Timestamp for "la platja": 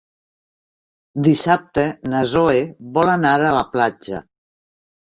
3.61-4.29